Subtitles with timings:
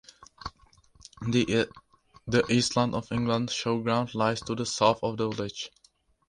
[1.21, 1.67] The
[2.49, 5.69] East of England Showground lies to the south of the village.